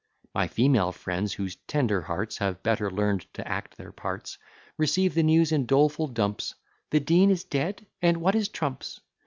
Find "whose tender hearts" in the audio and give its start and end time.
1.33-2.39